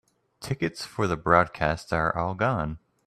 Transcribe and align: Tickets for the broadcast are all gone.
Tickets 0.39 0.83
for 0.83 1.05
the 1.05 1.15
broadcast 1.15 1.93
are 1.93 2.17
all 2.17 2.33
gone. 2.33 2.79